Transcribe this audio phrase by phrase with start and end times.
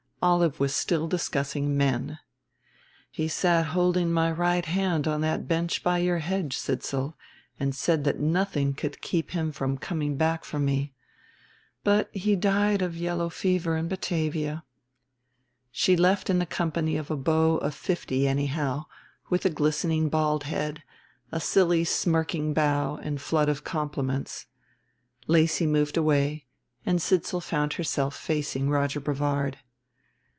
[0.23, 2.19] Olive was still discussing men.
[3.09, 7.15] "He sat holding my hand right on that bench by your hedge, Sidsall,
[7.59, 10.93] and said that nothing could keep him from coming back for me,
[11.83, 14.63] but he died of yellow fever in Batavia."
[15.71, 18.85] She left in the company of a beau of fifty anyhow,
[19.31, 20.83] with a glistening bald head,
[21.31, 24.45] a silly smirking bow and flood of compliments.
[25.25, 26.45] Lacy moved away
[26.85, 29.57] and Sidsall found herself facing Roger Brevard.